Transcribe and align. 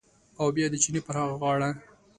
او 0.39 0.45
بیا 0.55 0.67
د 0.71 0.75
چینې 0.83 1.01
پر 1.05 1.15
هغه 1.21 1.35
غاړه 1.41 1.69